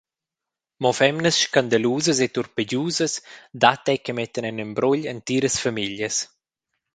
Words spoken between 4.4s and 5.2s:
en embrugl